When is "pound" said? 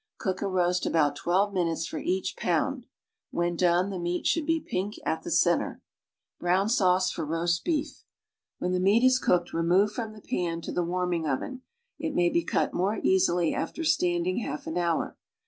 2.35-2.87